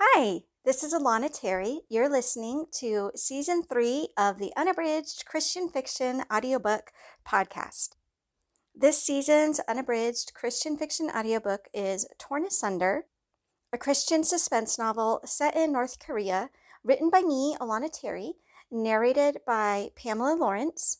[0.00, 1.80] Hi, this is Alana Terry.
[1.88, 6.92] You're listening to season three of the Unabridged Christian Fiction Audiobook
[7.26, 7.96] Podcast.
[8.72, 13.06] This season's unabridged Christian fiction audiobook is Torn Asunder,
[13.72, 16.50] a Christian suspense novel set in North Korea,
[16.84, 18.34] written by me, Alana Terry,
[18.70, 20.98] narrated by Pamela Lorence,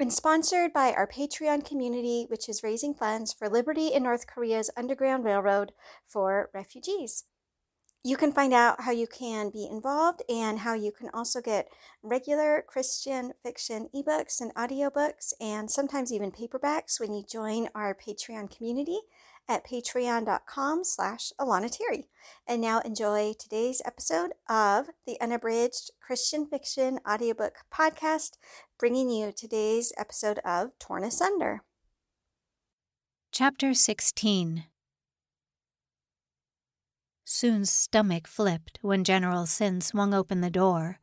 [0.00, 4.72] and sponsored by our Patreon community, which is raising funds for Liberty in North Korea's
[4.76, 5.70] Underground Railroad
[6.04, 7.22] for refugees.
[8.04, 11.68] You can find out how you can be involved and how you can also get
[12.02, 18.54] regular Christian fiction ebooks and audiobooks and sometimes even paperbacks when you join our Patreon
[18.56, 19.00] community
[19.48, 22.08] at patreon.com slash Alana Terry.
[22.46, 28.32] And now enjoy today's episode of the Unabridged Christian Fiction Audiobook Podcast,
[28.78, 31.62] bringing you today's episode of Torn Asunder.
[33.32, 34.64] Chapter 16
[37.30, 40.98] Soon's stomach flipped when General Sin swung open the door.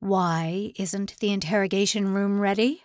[0.00, 2.84] Why isn't the interrogation room ready?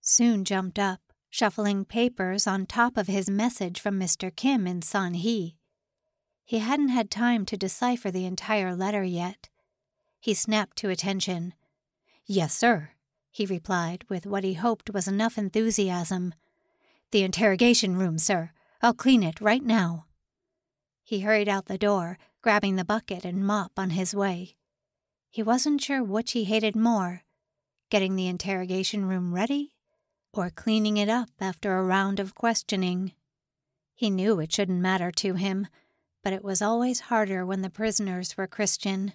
[0.00, 0.98] Soon jumped up,
[1.30, 4.34] shuffling papers on top of his message from Mr.
[4.34, 5.54] Kim in Sanhee.
[6.44, 9.48] He hadn't had time to decipher the entire letter yet.
[10.18, 11.54] He snapped to attention.
[12.26, 12.90] Yes, sir,
[13.30, 16.34] he replied with what he hoped was enough enthusiasm.
[17.12, 18.50] The interrogation room, sir.
[18.82, 20.06] I'll clean it right now.
[21.12, 24.56] He hurried out the door, grabbing the bucket and mop on his way.
[25.28, 27.20] He wasn't sure which he hated more
[27.90, 29.74] getting the interrogation room ready
[30.32, 33.12] or cleaning it up after a round of questioning.
[33.94, 35.66] He knew it shouldn't matter to him,
[36.24, 39.12] but it was always harder when the prisoners were Christian.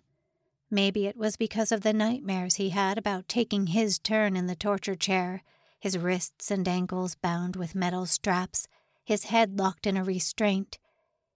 [0.69, 4.55] Maybe it was because of the nightmares he had about taking his turn in the
[4.55, 5.41] torture chair,
[5.79, 8.67] his wrists and ankles bound with metal straps,
[9.03, 10.77] his head locked in a restraint,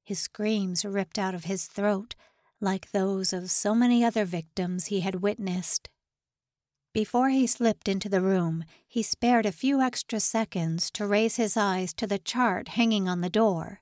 [0.03, 2.15] his screams ripped out of his throat
[2.61, 5.89] like those of so many other victims he had witnessed.
[6.93, 11.57] Before he slipped into the room, he spared a few extra seconds to raise his
[11.57, 13.81] eyes to the chart hanging on the door.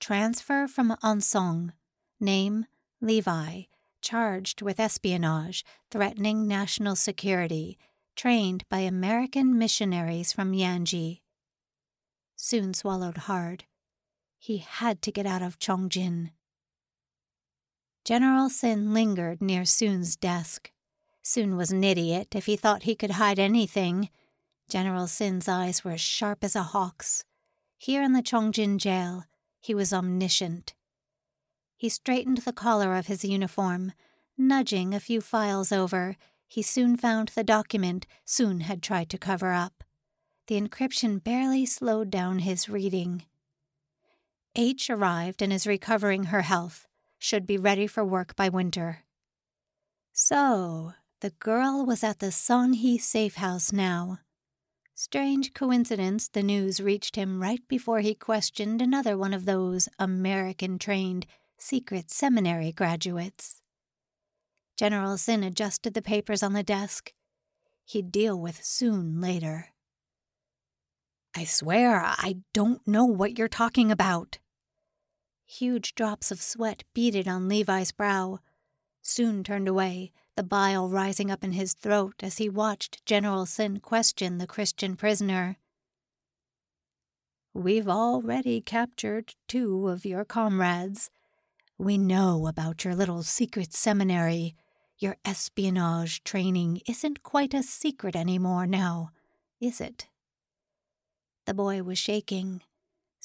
[0.00, 1.72] Transfer from Ansong.
[2.18, 2.66] Name
[3.00, 3.62] Levi.
[4.00, 7.76] Charged with espionage, threatening national security.
[8.14, 11.20] Trained by American missionaries from Yanji.
[12.36, 13.64] Soon swallowed hard.
[14.44, 16.32] He had to get out of Chongjin.
[18.04, 20.72] General Sin lingered near Soon's desk.
[21.22, 24.10] Soon was an idiot if he thought he could hide anything.
[24.68, 27.24] General Sin's eyes were as sharp as a hawk's.
[27.78, 29.26] Here in the Chongjin jail,
[29.60, 30.74] he was omniscient.
[31.76, 33.92] He straightened the collar of his uniform.
[34.36, 36.16] Nudging a few files over,
[36.48, 39.84] he soon found the document Soon had tried to cover up.
[40.48, 43.26] The encryption barely slowed down his reading.
[44.54, 46.86] H arrived and is recovering her health,
[47.18, 49.04] should be ready for work by winter.
[50.12, 54.18] So, the girl was at the Sanhee safe house now.
[54.94, 60.78] Strange coincidence the news reached him right before he questioned another one of those American
[60.78, 61.26] trained
[61.56, 63.62] secret seminary graduates.
[64.76, 67.12] General Sin adjusted the papers on the desk.
[67.84, 69.68] He'd deal with Soon later.
[71.34, 74.38] I swear I don't know what you're talking about.
[75.58, 78.38] Huge drops of sweat beaded on Levi's brow.
[79.02, 83.78] Soon turned away, the bile rising up in his throat as he watched General Sin
[83.78, 85.58] question the Christian prisoner.
[87.52, 91.10] We've already captured two of your comrades.
[91.76, 94.54] We know about your little secret seminary.
[94.96, 99.10] Your espionage training isn't quite a secret anymore now,
[99.60, 100.08] is it?
[101.44, 102.62] The boy was shaking.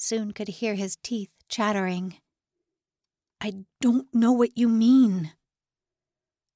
[0.00, 2.18] Soon could hear his teeth chattering.
[3.40, 5.32] I don't know what you mean.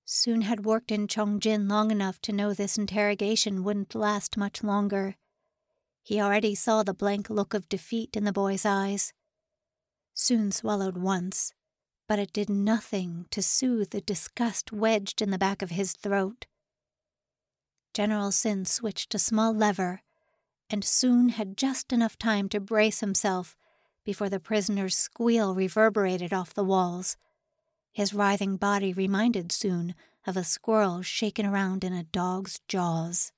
[0.04, 5.16] Soon had worked in Chongjin long enough to know this interrogation wouldn't last much longer.
[6.04, 9.12] He already saw the blank look of defeat in the boy's eyes.
[10.14, 11.52] Soon swallowed once,
[12.08, 16.46] but it did nothing to soothe the disgust wedged in the back of his throat.
[17.93, 20.02] General Sin switched a small lever,
[20.72, 23.56] and soon had just enough time to brace himself
[24.04, 27.16] before the prisoner's squeal reverberated off the walls.
[27.92, 29.94] His writhing body reminded Soon
[30.26, 33.32] of a squirrel shaken around in a dog's jaws.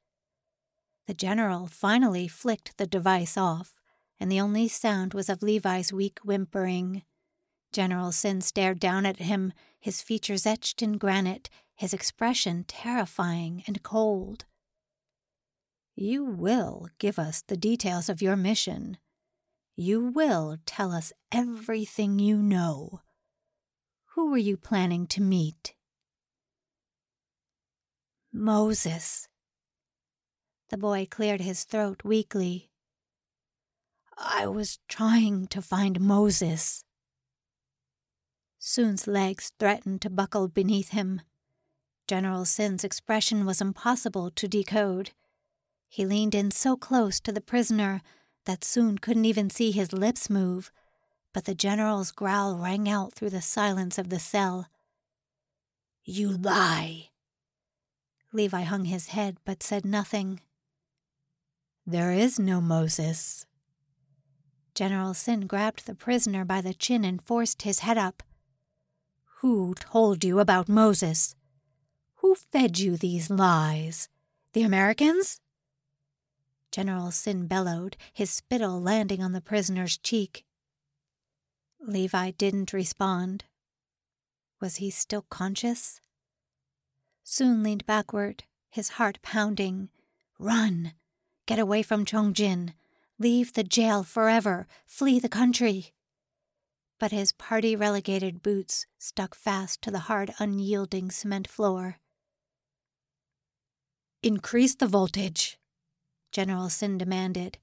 [1.07, 3.81] The general finally flicked the device off,
[4.19, 7.03] and the only sound was of Levi's weak whimpering.
[7.73, 13.83] General Sin stared down at him, his features etched in granite, his expression terrifying and
[13.83, 14.45] cold.
[15.97, 18.99] You will give us the details of your mission,
[19.77, 23.01] you will tell us everything you know.
[24.15, 25.75] Who were you planning to meet?
[28.33, 29.29] Moses.
[30.71, 32.71] The boy cleared his throat weakly.
[34.17, 36.85] I was trying to find Moses.
[38.59, 41.21] Soon's legs threatened to buckle beneath him.
[42.07, 45.11] General Sin's expression was impossible to decode.
[45.89, 48.03] He leaned in so close to the prisoner
[48.45, 50.71] that Soon couldn't even see his lips move,
[51.33, 54.69] but the general's growl rang out through the silence of the cell.
[56.05, 57.11] You lie!
[58.33, 60.41] Levi hung his head but said nothing.
[61.87, 63.47] There is no Moses.
[64.75, 68.23] General Sin grabbed the prisoner by the chin and forced his head up.
[69.39, 71.37] Who told you about Moses?
[72.17, 74.09] Who fed you these lies?
[74.53, 75.41] The Americans?
[76.75, 80.45] General Sin bellowed, his spittle landing on the prisoner's cheek.
[81.79, 83.45] Levi didn't respond.
[84.61, 86.01] Was he still conscious?
[87.23, 89.89] Soon leaned backward, his heart pounding.
[90.37, 90.95] Run!
[91.47, 92.75] Get away from Chongjin!
[93.21, 94.67] Leave the jail forever!
[94.85, 95.93] Flee the country!
[96.99, 102.01] But his party relegated boots stuck fast to the hard, unyielding cement floor.
[104.25, 105.57] Increase the voltage,
[106.35, 107.59] General Sin demanded.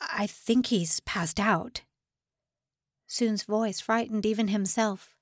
[0.00, 1.82] I think he's passed out.
[3.06, 5.14] Soon's voice frightened even himself.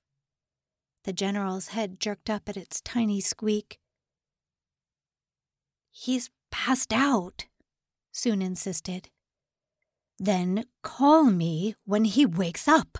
[1.04, 3.80] The general's head jerked up at its tiny squeak.
[5.90, 7.44] He's passed out,
[8.12, 9.10] Soon insisted.
[10.18, 12.96] Then call me when he wakes up.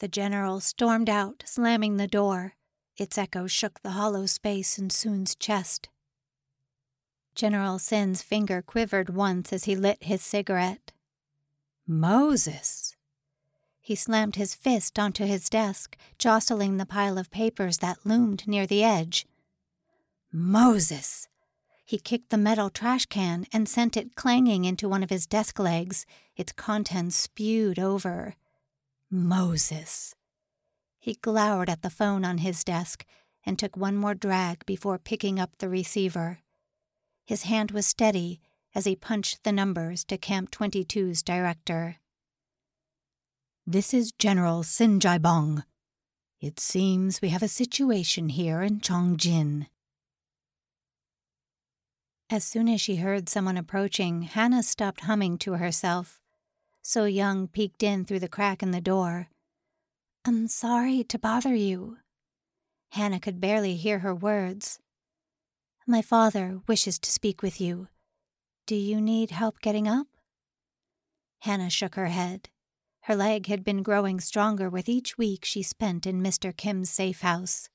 [0.00, 2.54] The general stormed out, slamming the door.
[2.96, 5.90] Its echo shook the hollow space in Soon's chest.
[7.36, 10.92] General Sin's finger quivered once as he lit his cigarette.
[11.86, 12.96] Moses!
[13.78, 18.66] He slammed his fist onto his desk, jostling the pile of papers that loomed near
[18.66, 19.26] the edge.
[20.32, 21.28] Moses!
[21.84, 25.58] He kicked the metal trash can and sent it clanging into one of his desk
[25.58, 26.06] legs,
[26.36, 28.34] its contents spewed over.
[29.10, 30.14] Moses!
[30.98, 33.04] He glowered at the phone on his desk
[33.44, 36.40] and took one more drag before picking up the receiver.
[37.26, 38.40] His hand was steady
[38.72, 41.96] as he punched the numbers to Camp 22's director.
[43.66, 45.64] This is General Sin Jaibong.
[46.40, 49.66] It seems we have a situation here in Chongjin.
[52.30, 56.20] As soon as she heard someone approaching, Hannah stopped humming to herself.
[56.82, 59.30] So Young peeked in through the crack in the door.
[60.24, 61.98] I'm sorry to bother you.
[62.92, 64.78] Hannah could barely hear her words.
[65.88, 67.86] My father wishes to speak with you.
[68.66, 70.08] Do you need help getting up?
[71.42, 72.48] Hannah shook her head.
[73.02, 76.54] Her leg had been growing stronger with each week she spent in Mr.
[76.56, 77.68] Kim's safe house.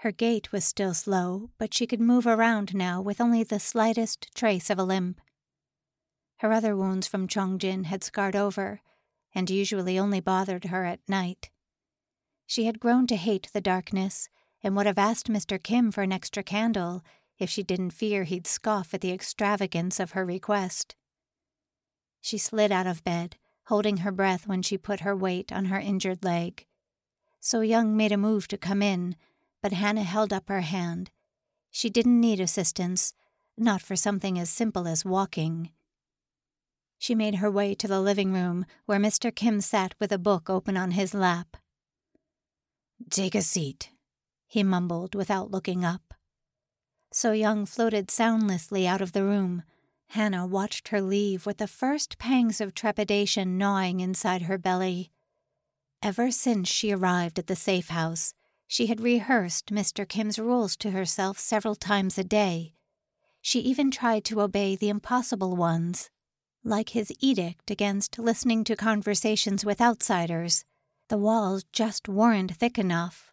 [0.00, 4.28] Her gait was still slow, but she could move around now with only the slightest
[4.34, 5.22] trace of a limp.
[6.40, 8.82] Her other wounds from Chongjin had scarred over,
[9.34, 11.48] and usually only bothered her at night.
[12.46, 14.28] She had grown to hate the darkness
[14.62, 15.62] and would have asked Mr.
[15.62, 17.02] Kim for an extra candle
[17.38, 20.94] if she didn't fear he'd scoff at the extravagance of her request.
[22.20, 25.78] She slid out of bed, holding her breath when she put her weight on her
[25.78, 26.66] injured leg.
[27.40, 29.16] So Young made a move to come in,
[29.62, 31.10] but Hannah held up her hand.
[31.70, 33.14] She didn't need assistance,
[33.56, 35.70] not for something as simple as walking.
[36.98, 39.34] She made her way to the living room where Mr.
[39.34, 41.56] Kim sat with a book open on his lap.
[43.08, 43.90] Take a seat,
[44.50, 46.12] he mumbled without looking up.
[47.12, 49.62] So Young floated soundlessly out of the room.
[50.08, 55.12] Hannah watched her leave with the first pangs of trepidation gnawing inside her belly.
[56.02, 58.34] Ever since she arrived at the safe house,
[58.66, 60.08] she had rehearsed Mr.
[60.08, 62.74] Kim's rules to herself several times a day.
[63.40, 66.10] She even tried to obey the impossible ones,
[66.64, 70.64] like his edict against listening to conversations with outsiders.
[71.08, 73.29] The walls just weren't thick enough.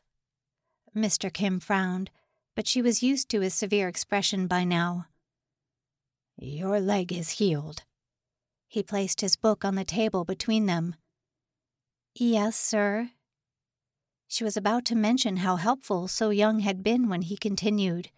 [0.98, 1.32] Mr.
[1.32, 2.10] Kim frowned,
[2.56, 5.06] but she was used to his severe expression by now.
[6.38, 7.84] Your leg is healed.
[8.68, 10.96] He placed his book on the table between them.
[12.14, 13.12] Yes, sir.
[14.28, 18.10] She was about to mention how helpful So Young had been when he continued.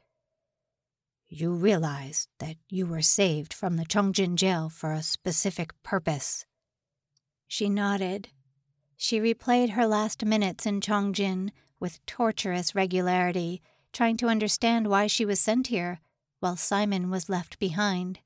[1.27, 6.45] You realize that you were saved from the Chongjin jail for a specific purpose.
[7.47, 8.29] She nodded.
[8.97, 13.61] She replayed her last minutes in Chongjin with torturous regularity,
[13.93, 15.99] trying to understand why she was sent here,
[16.39, 18.19] while Simon was left behind.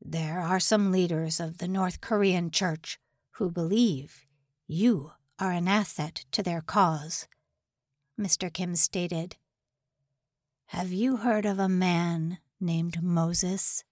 [0.00, 2.98] There are some leaders of the North Korean church
[3.32, 4.26] who believe,
[4.66, 7.26] You are an asset to their cause,
[8.18, 8.52] Mr.
[8.52, 9.36] Kim stated.
[10.66, 13.84] Have you heard of a man named Moses?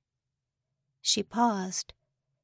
[1.00, 1.94] She paused.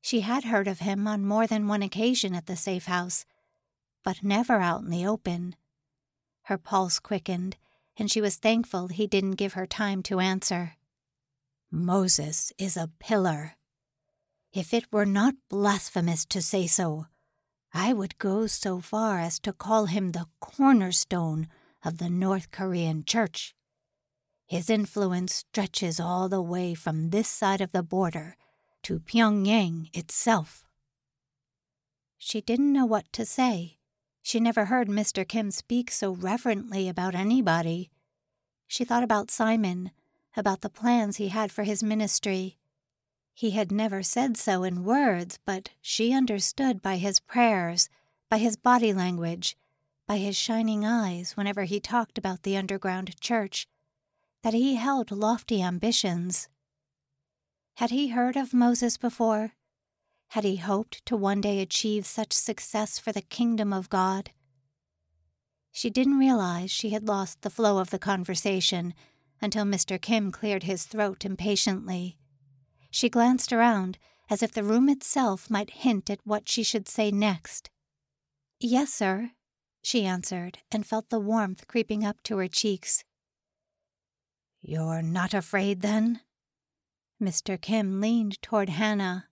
[0.01, 3.25] She had heard of him on more than one occasion at the safe house,
[4.03, 5.57] but never out in the open.
[6.45, 7.57] Her pulse quickened,
[7.97, 10.75] and she was thankful he didn't give her time to answer.
[11.71, 13.55] Moses is a pillar.
[14.53, 17.07] If it were not blasphemous to say so,
[17.73, 21.49] I would go so far as to call him the cornerstone
[21.85, 23.55] of the North Korean church.
[24.47, 28.37] His influence stretches all the way from this side of the border
[28.83, 30.67] to Pyongyang itself.
[32.19, 33.79] She didn't know what to say.
[34.23, 35.27] She never heard Mr.
[35.27, 37.91] Kim speak so reverently about anybody.
[38.67, 39.91] She thought about Simon,
[40.37, 42.57] about the plans he had for his ministry.
[43.35, 47.89] He had never said so in words, but she understood by his prayers,
[48.31, 49.57] by his body language,
[50.07, 53.67] by his shining eyes whenever he talked about the underground church,
[54.43, 56.49] that he held lofty ambitions.
[57.77, 59.53] Had he heard of Moses before?
[60.33, 64.31] Had he hoped to one day achieve such success for the kingdom of God?
[65.71, 68.95] She didn't realize she had lost the flow of the conversation
[69.43, 70.01] until Mr.
[70.01, 72.17] Kim cleared his throat impatiently.
[72.91, 73.99] She glanced around
[74.31, 77.69] as if the room itself might hint at what she should say next.
[78.59, 79.33] Yes, sir,
[79.83, 83.05] she answered, and felt the warmth creeping up to her cheeks.
[84.63, 86.23] You're not afraid, then?
[87.21, 87.61] Mr.
[87.61, 89.27] Kim leaned toward Hannah,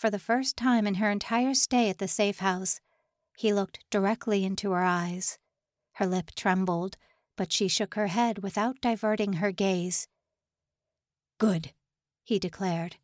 [0.00, 2.80] for the first time in her entire stay at the safe house,
[3.36, 5.38] he looked directly into her eyes.
[5.92, 6.96] Her lip trembled,
[7.36, 10.08] but she shook her head without diverting her gaze.
[11.36, 11.74] Good,
[12.24, 12.96] he declared.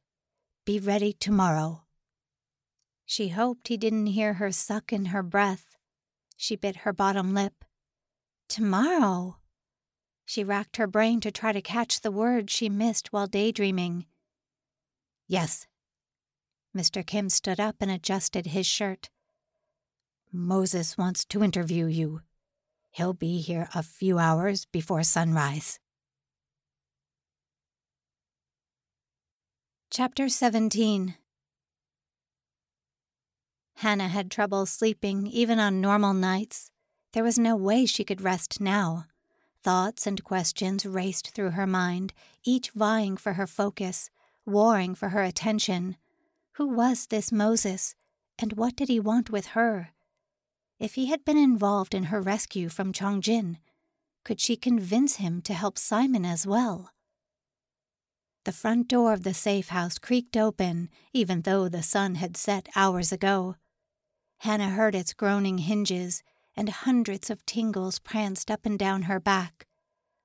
[0.65, 1.83] Be ready tomorrow.
[3.05, 5.77] She hoped he didn't hear her suck in her breath.
[6.39, 7.63] She bit her bottom lip.
[8.49, 9.37] Tomorrow?
[10.25, 14.07] She racked her brain to try to catch the word she missed while daydreaming.
[15.29, 15.67] Yes,
[16.77, 17.05] Mr.
[17.05, 19.09] Kim stood up and adjusted his shirt.
[20.31, 22.21] Moses wants to interview you.
[22.91, 25.79] He'll be here a few hours before sunrise.
[29.91, 31.15] Chapter 17
[33.77, 36.71] Hannah had trouble sleeping even on normal nights.
[37.13, 39.07] There was no way she could rest now.
[39.63, 42.13] Thoughts and questions raced through her mind,
[42.45, 44.11] each vying for her focus,
[44.45, 45.97] warring for her attention.
[46.57, 47.95] Who was this Moses,
[48.39, 49.91] and what did he want with her?
[50.79, 53.59] If he had been involved in her rescue from Chongjin,
[54.25, 56.93] could she convince him to help Simon as well?
[58.47, 62.71] The front door of the safe house creaked open, even though the sun had set
[62.75, 63.57] hours ago.
[64.39, 66.23] Hannah heard its groaning hinges,
[66.57, 69.67] and hundreds of tingles pranced up and down her back.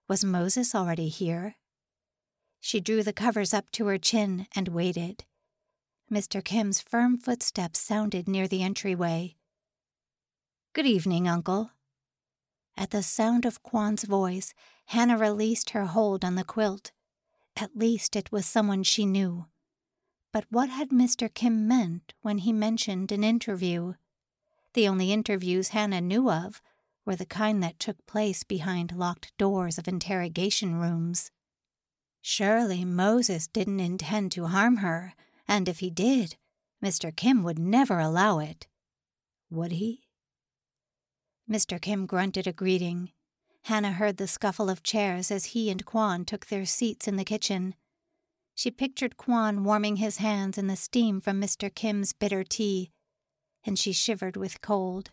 [0.08, 1.58] Was Moses already here?
[2.62, 5.26] She drew the covers up to her chin and waited.
[6.12, 6.44] Mr.
[6.44, 9.38] Kim's firm footsteps sounded near the entryway.
[10.74, 11.72] Good evening, Uncle.
[12.75, 14.53] At the sound of Kwan's voice,
[14.88, 16.91] Hannah released her hold on the quilt.
[17.56, 19.46] At least it was someone she knew.
[20.34, 21.34] But what had Mr.
[21.34, 23.94] Kim meant when he mentioned an interview?
[24.74, 26.62] The only interviews Hannah knew of
[27.06, 31.32] were the kind that took place behind locked doors of interrogation rooms.
[32.22, 35.13] Surely Moses didn't intend to harm her
[35.48, 36.36] and if he did,
[36.84, 37.16] Mr.
[37.16, 38.68] Kim would never allow it.
[39.50, 40.04] Would he?
[41.50, 41.80] Mr.
[41.82, 43.12] Kim grunted a greeting.
[43.64, 47.26] Hannah heard the scuffle of chairs as he and Kwan took their seats in the
[47.26, 47.76] kitchen.
[48.56, 51.74] She pictured Kwan warming his hands in the steam from Mr.
[51.74, 52.92] Kim's bitter tea,
[53.64, 55.12] and she shivered with cold.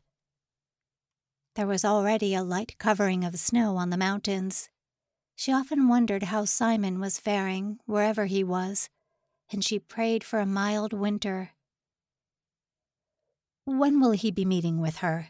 [1.54, 4.68] There was already a light covering of snow on the mountains.
[5.34, 8.88] She often wondered how Simon was faring, wherever he was,
[9.50, 11.50] and she prayed for a mild winter.
[13.64, 15.28] When will he be meeting with her?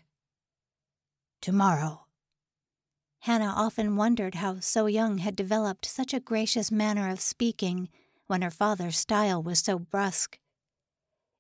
[1.41, 2.07] Tomorrow.
[3.21, 7.89] Hannah often wondered how So Young had developed such a gracious manner of speaking
[8.27, 10.39] when her father's style was so brusque.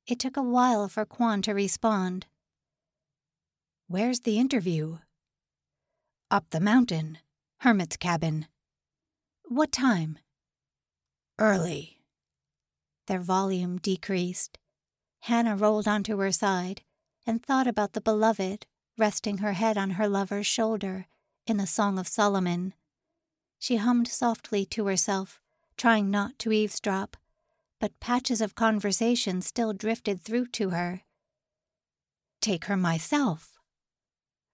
[0.06, 2.26] It took a while for Kwan to respond.
[3.87, 4.99] Where's the interview?
[6.30, 7.18] Up the mountain,
[7.61, 8.47] Hermit's cabin.
[9.44, 10.18] What time?
[11.38, 11.98] Early.
[13.09, 14.59] Their volume decreased.
[15.21, 16.83] Hannah rolled onto her side
[17.27, 18.67] and thought about the beloved
[18.99, 21.07] resting her head on her lover's shoulder
[21.47, 22.75] in the Song of Solomon.
[23.59, 25.41] She hummed softly to herself,
[25.79, 27.17] trying not to eavesdrop,
[27.81, 31.03] but patches of conversation still drifted through to her.
[32.43, 33.55] take her myself.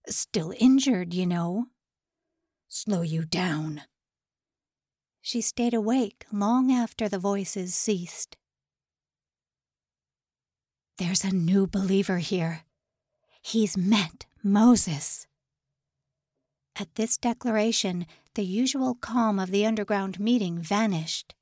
[0.06, 1.66] Still injured, you know.
[2.68, 3.82] Slow you down.
[5.20, 8.36] She stayed awake long after the voices ceased.
[10.96, 12.62] There's a new believer here.
[13.42, 15.26] He's met Moses.
[16.78, 21.34] At this declaration, the usual calm of the underground meeting vanished.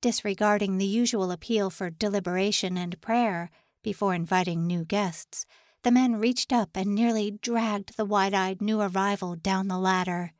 [0.00, 3.50] Disregarding the usual appeal for deliberation and prayer
[3.82, 5.44] before inviting new guests,
[5.82, 10.32] the men reached up and nearly dragged the wide eyed new arrival down the ladder.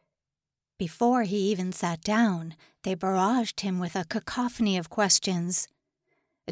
[0.78, 5.68] Before he even sat down, they barraged him with a cacophony of questions.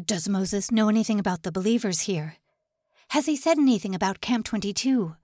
[0.05, 2.35] Does Moses know anything about the believers here?
[3.09, 5.15] Has he said anything about Camp 22?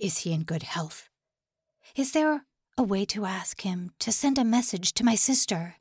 [0.00, 1.10] Is he in good health?
[1.94, 2.46] Is there
[2.78, 5.74] a way to ask him to send a message to my sister?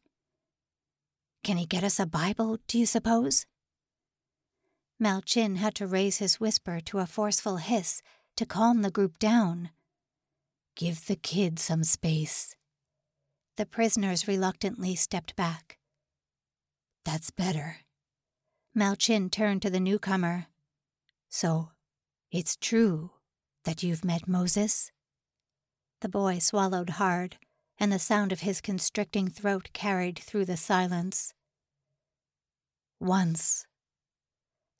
[1.45, 3.45] Can he get us a Bible, do you suppose?
[4.99, 8.01] Mao Malchin had to raise his whisper to a forceful hiss
[8.35, 9.69] to calm the group down.
[10.75, 12.53] Give the kid some space.
[13.55, 15.77] The prisoners reluctantly stepped back.
[17.05, 17.77] That's better.
[18.75, 20.47] Malchin turned to the newcomer.
[21.27, 21.71] So,
[22.31, 23.11] it's true
[23.65, 24.91] that you've met Moses?
[26.01, 27.37] The boy swallowed hard,
[27.79, 31.33] and the sound of his constricting throat carried through the silence.
[32.99, 33.65] Once.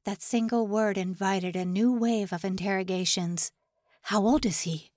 [0.06, 3.52] That single word invited a new wave of interrogations.
[4.04, 4.92] How old is he?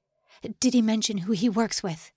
[0.61, 2.13] Did he mention who he works with?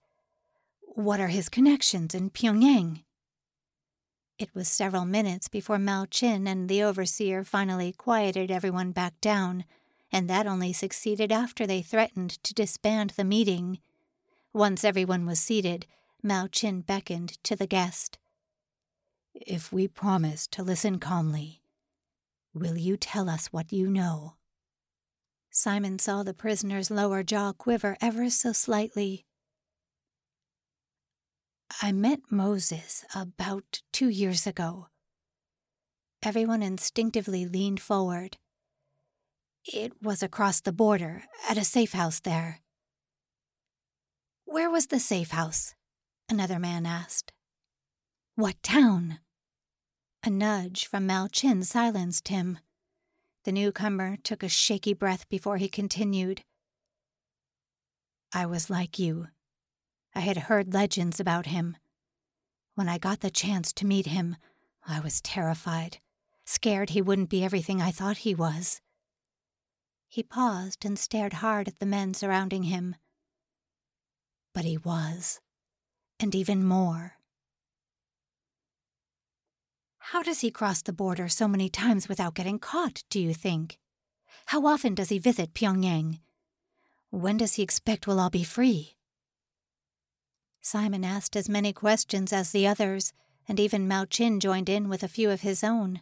[0.81, 3.03] What are his connections in Pyongyang?
[4.37, 9.63] It was several minutes before Mao Chin and the overseer finally quieted everyone back down,
[10.11, 13.79] and that only succeeded after they threatened to disband the meeting.
[14.51, 15.85] Once everyone was seated,
[16.21, 18.17] Mao Chin beckoned to the guest.
[19.33, 21.61] If we promise to listen calmly,
[22.53, 24.35] will you tell us what you know?
[25.49, 29.25] Simon saw the prisoner's lower jaw quiver ever so slightly.
[31.81, 34.87] I met Moses about two years ago.
[36.23, 38.37] Everyone instinctively leaned forward.
[39.65, 42.61] It was across the border, at a safe house there.
[44.45, 45.73] Where was the safe house?
[46.29, 47.33] Another man asked.
[48.35, 49.19] What town?
[50.23, 52.59] A nudge from Mao Malchin silenced him.
[53.43, 56.41] The newcomer took a shaky breath before he continued.
[58.33, 59.27] I was like you.
[60.15, 61.75] I had heard legends about him.
[62.75, 64.37] When I got the chance to meet him,
[64.87, 65.99] I was terrified,
[66.45, 68.79] scared he wouldn't be everything I thought he was.
[70.07, 72.95] He paused and stared hard at the men surrounding him.
[74.53, 75.41] But he was,
[76.17, 77.17] and even more.
[79.97, 83.79] How does he cross the border so many times without getting caught, do you think?
[84.45, 86.19] How often does he visit Pyongyang?
[87.09, 88.94] When does he expect we'll all be free?
[90.65, 93.13] Simon asked as many questions as the others,
[93.47, 96.01] and even Mao Chin joined in with a few of his own.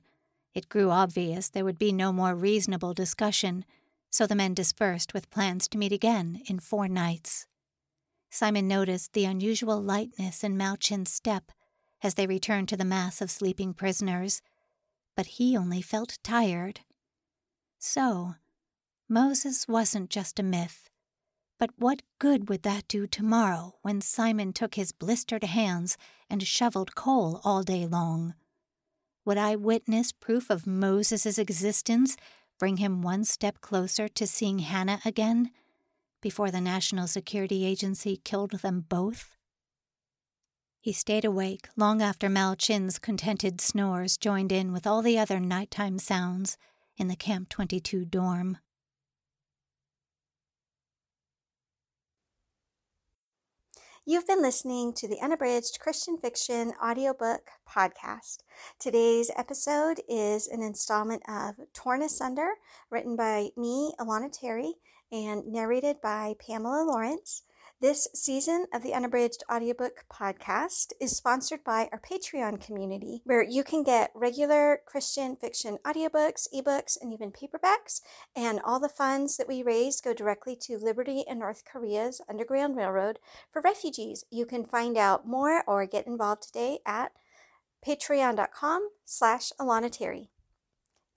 [0.54, 3.66] It grew obvious there would be no more reasonable discussion,
[4.10, 7.46] so the men dispersed with plans to meet again in four nights.
[8.30, 11.52] Simon noticed the unusual lightness in Mao Chin's step
[12.02, 14.42] as they returned to the mass of sleeping prisoners,
[15.14, 16.80] but he only felt tired.
[17.80, 18.36] So,
[19.10, 20.90] Moses wasn't just a myth.
[21.64, 25.96] But what good would that do tomorrow when Simon took his blistered hands
[26.30, 28.34] and shoveled coal all day long?
[29.24, 32.18] Would I witness proof of Moses's existence
[32.60, 35.52] bring him one step closer to seeing Hannah again
[36.20, 39.38] before the National Security Agency killed them both?
[40.82, 45.40] He stayed awake long after Mal Chin's contented snores joined in with all the other
[45.40, 46.58] nighttime sounds
[46.98, 48.58] in the Camp 22 dorm.
[54.06, 58.40] You've been listening to the Unabridged Christian Fiction audiobook podcast.
[58.78, 62.50] Today's episode is an installment of Torn Asunder,
[62.90, 64.74] written by me, Alana Terry,
[65.10, 67.44] and narrated by Pamela Lorence.
[67.84, 73.62] This season of the Unabridged Audiobook Podcast is sponsored by our Patreon community, where you
[73.62, 78.00] can get regular Christian fiction audiobooks, ebooks, and even paperbacks.
[78.38, 82.78] And all the funds that we raise go directly to Liberty in North Korea's Underground
[82.78, 83.20] Railroad
[83.52, 84.24] for refugees.
[84.32, 87.12] You can find out more or get involved today at
[87.86, 90.30] patreon.com slash Alana Terry.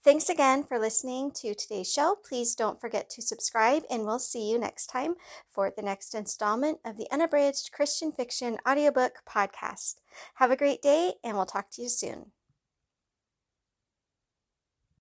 [0.06, 2.16] Thanks again for listening to today's show.
[2.24, 5.16] Please don't forget to subscribe, and we'll see you next time
[5.50, 9.96] for the next installment of the Unabridged Christian Fiction audiobook podcast.
[10.36, 12.30] Have a great day, and we'll talk to you soon.